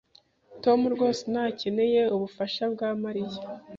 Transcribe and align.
Tom 0.63 0.79
rwose 0.93 1.21
ntakeneye 1.31 2.01
ubufasha 2.15 2.63
bwa 2.73 2.89
Mariya. 3.03 3.39